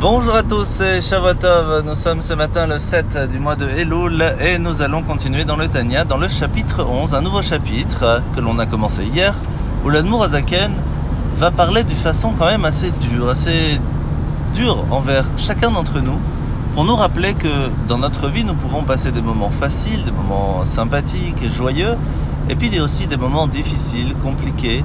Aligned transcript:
Bonjour 0.00 0.34
à 0.34 0.42
tous, 0.42 0.64
c'est 0.64 1.00
Shavuotov. 1.00 1.84
Nous 1.86 1.94
sommes 1.94 2.20
ce 2.20 2.34
matin 2.34 2.66
le 2.66 2.78
7 2.78 3.28
du 3.30 3.38
mois 3.38 3.54
de 3.54 3.66
Elul 3.66 4.34
et 4.40 4.58
nous 4.58 4.82
allons 4.82 5.02
continuer 5.02 5.44
dans 5.44 5.56
le 5.56 5.68
Tanya, 5.68 6.04
dans 6.04 6.16
le 6.18 6.28
chapitre 6.28 6.84
11, 6.84 7.14
un 7.14 7.22
nouveau 7.22 7.42
chapitre 7.42 8.20
que 8.34 8.40
l'on 8.40 8.58
a 8.58 8.66
commencé 8.66 9.04
hier, 9.04 9.34
où 9.84 9.88
l'Admour 9.88 10.24
Azaken 10.24 10.72
va 11.36 11.50
parler 11.50 11.84
d'une 11.84 11.96
façon 11.96 12.32
quand 12.36 12.46
même 12.46 12.64
assez 12.64 12.90
dure, 12.90 13.30
assez 13.30 13.80
dure 14.52 14.84
envers 14.90 15.26
chacun 15.36 15.70
d'entre 15.70 16.00
nous, 16.00 16.18
pour 16.74 16.84
nous 16.84 16.96
rappeler 16.96 17.34
que 17.34 17.70
dans 17.86 17.98
notre 17.98 18.28
vie, 18.28 18.44
nous 18.44 18.54
pouvons 18.54 18.82
passer 18.82 19.12
des 19.12 19.22
moments 19.22 19.50
faciles, 19.50 20.04
des 20.04 20.12
moments 20.12 20.64
sympathiques 20.64 21.42
et 21.42 21.48
joyeux, 21.48 21.96
et 22.50 22.56
puis 22.56 22.78
aussi 22.80 23.06
des 23.06 23.16
moments 23.16 23.46
difficiles, 23.46 24.14
compliqués, 24.22 24.84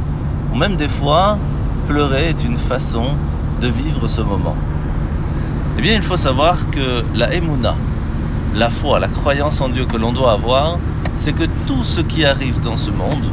ou 0.54 0.55
même 0.55 0.76
des 0.76 0.88
fois, 0.88 1.38
pleurer 1.88 2.30
est 2.30 2.44
une 2.44 2.57
façon 2.57 3.16
de 3.60 3.68
vivre 3.68 4.07
ce 4.07 4.21
moment. 4.21 4.55
Eh 5.80 5.82
bien, 5.82 5.93
il 5.93 6.01
faut 6.01 6.18
savoir 6.18 6.69
que 6.71 7.06
la 7.15 7.33
Emouna, 7.33 7.74
la 8.54 8.70
foi, 8.70 9.00
la 9.00 9.07
croyance 9.07 9.61
en 9.61 9.70
Dieu 9.70 9.86
que 9.86 9.96
l'on 9.96 10.11
doit 10.11 10.33
avoir, 10.33 10.78
c'est 11.15 11.32
que 11.32 11.46
tout 11.68 11.86
ce 11.86 12.01
qui 12.01 12.25
arrive 12.25 12.60
dans 12.60 12.75
ce 12.75 12.92
monde 12.92 13.32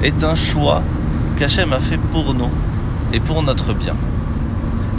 est 0.00 0.22
un 0.22 0.36
choix 0.36 0.84
qu'Hachem 1.34 1.72
a 1.72 1.80
fait 1.80 1.98
pour 1.98 2.34
nous 2.34 2.50
et 3.12 3.18
pour 3.18 3.42
notre 3.42 3.74
bien. 3.74 3.96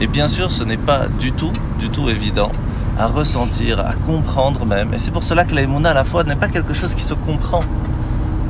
Et 0.02 0.08
bien 0.08 0.27
sûr, 0.27 0.52
ce 0.52 0.66
n'est 0.66 0.75
pas 0.75 1.08
du 1.08 1.31
tout, 1.31 1.53
du 1.80 1.89
tout 1.89 2.09
évident 2.09 2.52
à 2.99 3.08
ressentir, 3.08 3.80
à 3.80 3.94
comprendre 3.94 4.66
même. 4.66 4.94
Et 4.94 4.97
c'est 4.97 5.11
pour 5.11 5.23
cela 5.23 5.45
que 5.45 5.55
la 5.55 5.61
Emouna, 5.61 5.94
la 5.94 6.03
foi, 6.03 6.25
n'est 6.25 6.36
pas 6.36 6.49
quelque 6.49 6.73
chose 6.73 6.95
qui 6.95 7.03
se 7.03 7.13
comprend. 7.13 7.61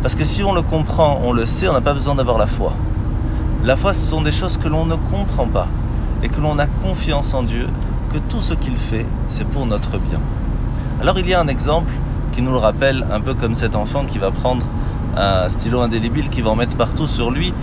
Parce 0.01 0.15
que 0.15 0.23
si 0.23 0.43
on 0.43 0.53
le 0.53 0.63
comprend, 0.63 1.21
on 1.23 1.33
le 1.33 1.45
sait, 1.45 1.67
on 1.67 1.73
n'a 1.73 1.81
pas 1.81 1.93
besoin 1.93 2.15
d'avoir 2.15 2.39
la 2.39 2.47
foi. 2.47 2.73
La 3.63 3.75
foi, 3.75 3.93
ce 3.93 4.09
sont 4.09 4.21
des 4.21 4.31
choses 4.31 4.57
que 4.57 4.67
l'on 4.67 4.87
ne 4.87 4.95
comprend 4.95 5.45
pas 5.45 5.67
et 6.23 6.29
que 6.29 6.41
l'on 6.41 6.57
a 6.57 6.65
confiance 6.65 7.35
en 7.35 7.43
Dieu 7.43 7.67
que 8.11 8.17
tout 8.17 8.41
ce 8.41 8.53
qu'il 8.53 8.77
fait, 8.77 9.05
c'est 9.27 9.47
pour 9.47 9.65
notre 9.65 9.97
bien. 9.97 10.19
Alors 11.01 11.19
il 11.19 11.27
y 11.27 11.33
a 11.33 11.39
un 11.39 11.47
exemple 11.47 11.91
qui 12.31 12.41
nous 12.41 12.51
le 12.51 12.57
rappelle, 12.57 13.05
un 13.11 13.19
peu 13.19 13.33
comme 13.33 13.53
cet 13.53 13.75
enfant 13.75 14.05
qui 14.05 14.19
va 14.19 14.31
prendre 14.31 14.65
un 15.15 15.49
stylo 15.49 15.81
indélébile, 15.81 16.29
qui 16.29 16.41
va 16.41 16.51
en 16.51 16.55
mettre 16.55 16.77
partout 16.77 17.07
sur 17.07 17.31
lui, 17.31 17.53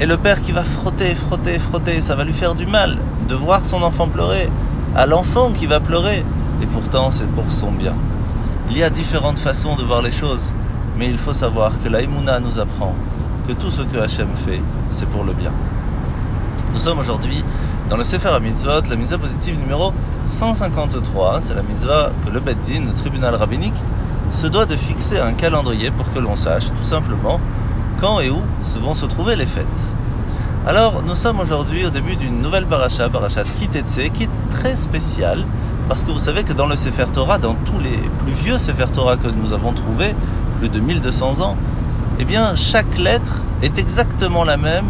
et 0.00 0.06
le 0.06 0.16
père 0.16 0.42
qui 0.42 0.52
va 0.52 0.62
frotter, 0.62 1.14
frotter, 1.14 1.58
frotter, 1.58 2.00
ça 2.00 2.14
va 2.14 2.24
lui 2.24 2.32
faire 2.32 2.54
du 2.54 2.66
mal 2.66 2.98
de 3.28 3.34
voir 3.34 3.66
son 3.66 3.82
enfant 3.82 4.08
pleurer, 4.08 4.48
à 4.94 5.06
l'enfant 5.06 5.52
qui 5.52 5.66
va 5.66 5.80
pleurer, 5.80 6.24
et 6.62 6.66
pourtant 6.66 7.10
c'est 7.10 7.28
pour 7.28 7.50
son 7.50 7.72
bien. 7.72 7.94
Il 8.70 8.76
y 8.76 8.82
a 8.82 8.90
différentes 8.90 9.38
façons 9.38 9.76
de 9.76 9.82
voir 9.82 10.02
les 10.02 10.10
choses, 10.10 10.52
mais 10.98 11.08
il 11.08 11.18
faut 11.18 11.32
savoir 11.32 11.72
que 11.82 11.88
la 11.88 12.02
Emouna 12.02 12.40
nous 12.40 12.58
apprend 12.58 12.94
que 13.46 13.52
tout 13.52 13.70
ce 13.70 13.82
que 13.82 13.96
Hachem 13.96 14.28
fait, 14.34 14.60
c'est 14.90 15.08
pour 15.08 15.24
le 15.24 15.32
bien. 15.32 15.52
Nous 16.72 16.78
sommes 16.78 16.98
aujourd'hui 16.98 17.42
dans 17.88 17.96
le 17.96 18.04
Sefer 18.04 18.28
HaMitzvot, 18.28 18.82
la 18.90 18.96
mitzvah 18.96 19.18
positive 19.18 19.58
numéro 19.58 19.92
153. 20.26 21.40
C'est 21.40 21.54
la 21.54 21.62
mitzvah 21.62 22.10
que 22.24 22.30
le 22.30 22.40
Beddin, 22.40 22.84
le 22.86 22.92
tribunal 22.92 23.34
rabbinique, 23.34 23.74
se 24.32 24.46
doit 24.46 24.66
de 24.66 24.76
fixer 24.76 25.18
un 25.18 25.32
calendrier 25.32 25.90
pour 25.90 26.12
que 26.12 26.18
l'on 26.18 26.36
sache 26.36 26.68
tout 26.68 26.84
simplement 26.84 27.40
quand 27.98 28.20
et 28.20 28.30
où 28.30 28.42
vont 28.80 28.94
se 28.94 29.06
trouver 29.06 29.34
les 29.34 29.46
fêtes. 29.46 29.94
Alors, 30.66 31.02
nous 31.02 31.14
sommes 31.14 31.40
aujourd'hui 31.40 31.86
au 31.86 31.90
début 31.90 32.16
d'une 32.16 32.42
nouvelle 32.42 32.66
paracha, 32.66 33.08
parachat 33.08 33.44
Kitetse, 33.44 34.10
qui 34.12 34.24
est 34.24 34.50
très 34.50 34.76
spéciale, 34.76 35.44
parce 35.88 36.04
que 36.04 36.10
vous 36.10 36.18
savez 36.18 36.44
que 36.44 36.52
dans 36.52 36.66
le 36.66 36.76
Sefer 36.76 37.06
Torah, 37.12 37.38
dans 37.38 37.54
tous 37.54 37.78
les 37.78 37.98
plus 38.18 38.32
vieux 38.32 38.58
Sefer 38.58 38.92
Torah 38.92 39.16
que 39.16 39.28
nous 39.28 39.54
avons 39.54 39.72
trouvés, 39.72 40.14
plus 40.58 40.68
de 40.68 40.78
1200 40.78 41.40
ans, 41.40 41.56
eh 42.18 42.24
bien, 42.24 42.54
chaque 42.54 42.98
lettre 42.98 43.42
est 43.62 43.78
exactement 43.78 44.44
la 44.44 44.58
même 44.58 44.84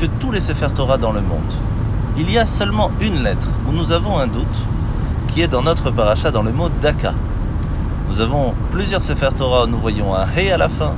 que 0.00 0.06
tous 0.06 0.30
les 0.30 0.40
Sefer 0.40 0.68
Torah 0.74 0.96
dans 0.96 1.12
le 1.12 1.20
monde. 1.20 1.52
Il 2.16 2.30
y 2.30 2.38
a 2.38 2.46
seulement 2.46 2.90
une 3.02 3.22
lettre 3.22 3.48
où 3.68 3.72
nous 3.72 3.92
avons 3.92 4.18
un 4.18 4.26
doute, 4.26 4.66
qui 5.28 5.42
est 5.42 5.48
dans 5.48 5.60
notre 5.60 5.90
paracha 5.90 6.30
dans 6.30 6.42
le 6.42 6.52
mot 6.52 6.70
Daka. 6.80 7.12
Nous 8.08 8.22
avons 8.22 8.54
plusieurs 8.70 9.02
Sefer 9.02 9.28
Torah 9.36 9.64
où 9.64 9.66
nous 9.66 9.76
voyons 9.76 10.14
un 10.14 10.26
Hey 10.34 10.50
à 10.50 10.56
la 10.56 10.70
fin, 10.70 10.94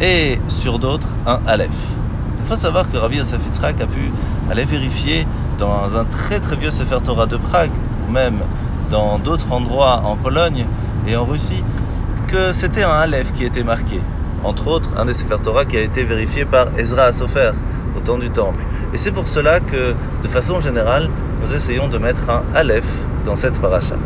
et 0.00 0.40
sur 0.48 0.78
d'autres, 0.78 1.08
un 1.26 1.40
Aleph. 1.46 1.76
Il 2.38 2.46
faut 2.46 2.56
savoir 2.56 2.90
que 2.90 2.96
Rabbi 2.96 3.18
Yosef 3.18 3.42
a 3.62 3.72
pu 3.74 4.10
aller 4.50 4.64
vérifier 4.64 5.26
dans 5.58 5.94
un 5.94 6.06
très 6.06 6.40
très 6.40 6.56
vieux 6.56 6.70
Sefer 6.70 7.02
Torah 7.04 7.26
de 7.26 7.36
Prague, 7.36 7.72
ou 8.08 8.12
même 8.12 8.38
dans 8.88 9.18
d'autres 9.18 9.52
endroits 9.52 10.00
en 10.06 10.16
Pologne 10.16 10.64
et 11.06 11.16
en 11.16 11.26
Russie, 11.26 11.62
que 12.28 12.52
c'était 12.52 12.84
un 12.84 12.94
Aleph 12.94 13.34
qui 13.34 13.44
était 13.44 13.62
marqué. 13.62 14.00
Entre 14.42 14.68
autres, 14.68 14.90
un 14.96 15.04
des 15.04 15.12
Sefer 15.12 15.36
Torah 15.42 15.66
qui 15.66 15.76
a 15.76 15.82
été 15.82 16.02
vérifié 16.02 16.46
par 16.46 16.68
Ezra 16.78 17.02
Asofer 17.04 17.50
au 17.96 18.00
temps 18.00 18.18
du 18.18 18.30
temple. 18.30 18.60
Et 18.92 18.98
c'est 18.98 19.12
pour 19.12 19.28
cela 19.28 19.60
que, 19.60 19.94
de 20.22 20.28
façon 20.28 20.58
générale, 20.60 21.08
nous 21.40 21.54
essayons 21.54 21.88
de 21.88 21.98
mettre 21.98 22.28
un 22.30 22.42
Aleph 22.54 23.04
dans 23.24 23.36
cette 23.36 23.60
paracha. 23.60 23.96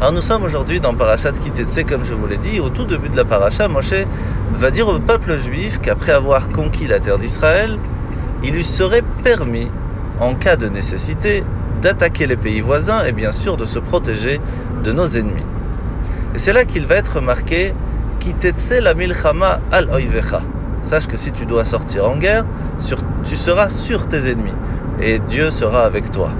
Alors 0.00 0.12
nous 0.12 0.20
sommes 0.20 0.44
aujourd'hui 0.44 0.78
dans 0.78 0.94
Parashat 0.94 1.32
Kitetse, 1.32 1.80
comme 1.88 2.04
je 2.04 2.14
vous 2.14 2.28
l'ai 2.28 2.36
dit, 2.36 2.60
au 2.60 2.68
tout 2.68 2.84
début 2.84 3.08
de 3.08 3.16
la 3.16 3.24
paracha, 3.24 3.66
Moshe 3.66 4.06
va 4.52 4.70
dire 4.70 4.86
au 4.86 5.00
peuple 5.00 5.36
juif 5.36 5.80
qu'après 5.80 6.12
avoir 6.12 6.50
conquis 6.50 6.86
la 6.86 7.00
terre 7.00 7.18
d'Israël, 7.18 7.76
il 8.44 8.54
lui 8.54 8.62
serait 8.62 9.02
permis, 9.24 9.66
en 10.20 10.36
cas 10.36 10.54
de 10.54 10.68
nécessité, 10.68 11.42
d'attaquer 11.82 12.28
les 12.28 12.36
pays 12.36 12.60
voisins 12.60 13.04
et 13.04 13.12
bien 13.12 13.32
sûr 13.32 13.56
de 13.56 13.64
se 13.64 13.80
protéger 13.80 14.40
de 14.84 14.92
nos 14.92 15.06
ennemis. 15.06 15.46
Et 16.32 16.38
c'est 16.38 16.52
là 16.52 16.64
qu'il 16.64 16.86
va 16.86 16.94
être 16.94 17.20
marqué 17.20 17.74
Kitetse 18.20 18.74
la 18.80 18.94
milchama 18.94 19.58
al 19.72 19.88
oivecha. 19.90 20.42
Sache 20.88 21.06
que 21.06 21.18
si 21.18 21.32
tu 21.32 21.44
dois 21.44 21.66
sortir 21.66 22.08
en 22.08 22.16
guerre, 22.16 22.46
tu 23.22 23.36
seras 23.36 23.68
sur 23.68 24.08
tes 24.08 24.30
ennemis 24.30 24.54
et 25.02 25.18
Dieu 25.18 25.50
sera 25.50 25.82
avec 25.82 26.10
toi. 26.10 26.30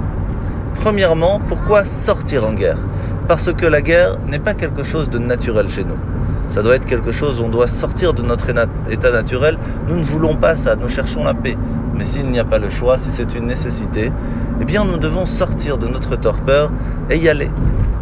Premièrement, 0.73 1.39
pourquoi 1.47 1.85
sortir 1.85 2.47
en 2.47 2.53
guerre? 2.53 2.79
Parce 3.27 3.53
que 3.53 3.67
la 3.67 3.83
guerre 3.83 4.17
n'est 4.25 4.39
pas 4.39 4.55
quelque 4.55 4.81
chose 4.81 5.07
de 5.07 5.19
naturel 5.19 5.69
chez 5.69 5.83
nous. 5.83 5.99
Ça 6.47 6.63
doit 6.63 6.73
être 6.73 6.87
quelque 6.87 7.11
chose 7.11 7.39
où 7.39 7.43
on 7.43 7.49
doit 7.49 7.67
sortir 7.67 8.15
de 8.15 8.23
notre 8.23 8.49
état 8.89 9.11
naturel. 9.11 9.59
Nous 9.87 9.97
ne 9.97 10.01
voulons 10.01 10.35
pas 10.35 10.55
ça, 10.55 10.75
nous 10.75 10.87
cherchons 10.87 11.23
la 11.23 11.35
paix. 11.35 11.55
Mais 11.93 12.03
s'il 12.03 12.31
n'y 12.31 12.39
a 12.39 12.43
pas 12.43 12.57
le 12.57 12.69
choix, 12.69 12.97
si 12.97 13.11
c'est 13.11 13.35
une 13.35 13.45
nécessité, 13.45 14.11
eh 14.59 14.65
bien 14.65 14.83
nous 14.83 14.97
devons 14.97 15.27
sortir 15.27 15.77
de 15.77 15.87
notre 15.87 16.15
torpeur 16.15 16.71
et 17.11 17.19
y 17.19 17.29
aller. 17.29 17.51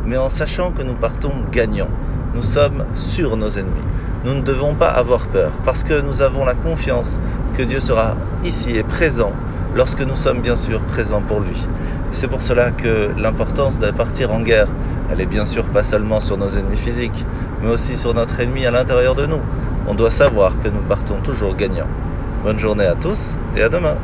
Mais 0.05 0.15
en 0.15 0.29
sachant 0.29 0.71
que 0.71 0.81
nous 0.81 0.95
partons 0.95 1.33
gagnants. 1.51 1.89
Nous 2.33 2.41
sommes 2.41 2.85
sur 2.93 3.37
nos 3.37 3.49
ennemis. 3.49 3.85
Nous 4.25 4.33
ne 4.33 4.41
devons 4.41 4.75
pas 4.75 4.89
avoir 4.89 5.27
peur 5.27 5.51
parce 5.63 5.83
que 5.83 6.01
nous 6.01 6.21
avons 6.21 6.45
la 6.45 6.53
confiance 6.53 7.19
que 7.57 7.63
Dieu 7.63 7.79
sera 7.79 8.15
ici 8.43 8.75
et 8.75 8.83
présent 8.83 9.31
lorsque 9.75 10.01
nous 10.01 10.15
sommes 10.15 10.41
bien 10.41 10.55
sûr 10.55 10.81
présents 10.81 11.21
pour 11.21 11.39
lui. 11.39 11.67
C'est 12.11 12.27
pour 12.27 12.41
cela 12.41 12.71
que 12.71 13.11
l'importance 13.17 13.79
de 13.79 13.91
partir 13.91 14.33
en 14.33 14.41
guerre, 14.41 14.67
elle 15.11 15.21
est 15.21 15.25
bien 15.25 15.45
sûr 15.45 15.65
pas 15.65 15.83
seulement 15.83 16.19
sur 16.19 16.37
nos 16.37 16.47
ennemis 16.47 16.77
physiques, 16.77 17.25
mais 17.61 17.69
aussi 17.69 17.97
sur 17.97 18.13
notre 18.13 18.39
ennemi 18.39 18.65
à 18.65 18.71
l'intérieur 18.71 19.15
de 19.15 19.25
nous. 19.25 19.41
On 19.87 19.93
doit 19.93 20.11
savoir 20.11 20.59
que 20.59 20.67
nous 20.67 20.81
partons 20.81 21.17
toujours 21.23 21.55
gagnants. 21.55 21.87
Bonne 22.43 22.59
journée 22.59 22.85
à 22.85 22.95
tous 22.95 23.37
et 23.55 23.63
à 23.63 23.69
demain. 23.69 23.97